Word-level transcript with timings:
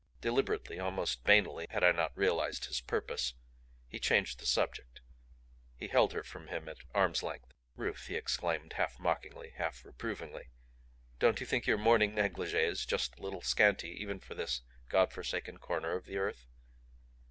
Deliberately, 0.19 0.79
almost 0.79 1.23
banally 1.23 1.67
had 1.69 1.83
I 1.83 1.91
not 1.91 2.17
realized 2.17 2.65
his 2.65 2.81
purpose, 2.81 3.35
he 3.87 3.99
changed 3.99 4.39
the 4.39 4.47
subject. 4.47 4.99
He 5.75 5.89
held 5.89 6.13
her 6.13 6.23
from 6.23 6.47
him 6.47 6.67
at 6.67 6.77
arm's 6.95 7.21
length. 7.21 7.51
"Ruth!" 7.75 8.07
he 8.07 8.15
exclaimed, 8.15 8.73
half 8.77 8.99
mockingly, 8.99 9.51
half 9.51 9.85
reprovingly. 9.85 10.49
"Don't 11.19 11.39
you 11.39 11.45
think 11.45 11.67
your 11.67 11.77
morning 11.77 12.15
negligee 12.15 12.57
is 12.65 12.83
just 12.83 13.19
a 13.19 13.21
little 13.21 13.41
scanty 13.41 13.89
even 14.01 14.19
for 14.19 14.33
this 14.33 14.63
Godforsaken 14.89 15.59
corner 15.59 15.91
of 15.95 16.05
the 16.05 16.17
earth?" 16.17 16.47